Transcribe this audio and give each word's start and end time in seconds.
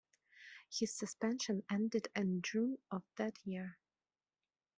His 0.67 0.97
suspension 0.97 1.61
ended 1.69 2.07
in 2.15 2.41
June 2.41 2.79
of 2.89 3.03
that 3.17 3.37
year. 3.45 3.77